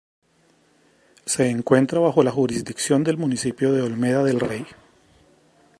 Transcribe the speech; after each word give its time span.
Se 1.27 1.47
encuentra 1.51 1.99
bajo 1.99 2.23
la 2.23 2.31
jurisdicción 2.31 3.03
del 3.03 3.17
municipio 3.19 3.71
de 3.71 3.83
Olmeda 3.83 4.23
del 4.23 4.39
Rey. 4.39 4.65